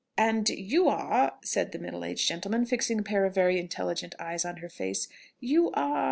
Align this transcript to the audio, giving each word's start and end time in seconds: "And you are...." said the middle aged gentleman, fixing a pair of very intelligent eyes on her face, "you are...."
"And 0.17 0.49
you 0.49 0.89
are...." 0.89 1.33
said 1.43 1.73
the 1.73 1.77
middle 1.77 2.03
aged 2.03 2.27
gentleman, 2.27 2.65
fixing 2.65 2.97
a 2.99 3.03
pair 3.03 3.23
of 3.23 3.35
very 3.35 3.59
intelligent 3.59 4.15
eyes 4.17 4.45
on 4.45 4.57
her 4.57 4.67
face, 4.69 5.07
"you 5.39 5.69
are...." 5.73 5.99